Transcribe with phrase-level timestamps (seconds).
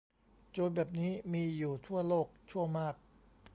[0.51, 2.95] โจรแบบนี้มีอยู่ทั่วโลก ชั่วมาก